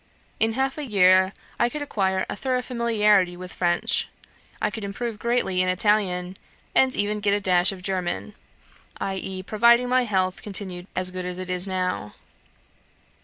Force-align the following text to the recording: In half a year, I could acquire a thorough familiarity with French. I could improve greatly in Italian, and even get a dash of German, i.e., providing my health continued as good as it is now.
In 0.39 0.53
half 0.53 0.79
a 0.79 0.83
year, 0.83 1.31
I 1.59 1.69
could 1.69 1.83
acquire 1.83 2.25
a 2.27 2.35
thorough 2.35 2.63
familiarity 2.63 3.37
with 3.37 3.53
French. 3.53 4.07
I 4.59 4.71
could 4.71 4.83
improve 4.83 5.19
greatly 5.19 5.61
in 5.61 5.69
Italian, 5.69 6.37
and 6.73 6.95
even 6.95 7.19
get 7.19 7.35
a 7.35 7.39
dash 7.39 7.71
of 7.71 7.83
German, 7.83 8.33
i.e., 8.99 9.43
providing 9.43 9.89
my 9.89 10.05
health 10.05 10.41
continued 10.41 10.87
as 10.95 11.11
good 11.11 11.27
as 11.27 11.37
it 11.37 11.51
is 11.51 11.67
now. 11.67 12.15